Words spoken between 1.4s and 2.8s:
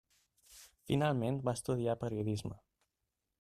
va estudiar periodisme.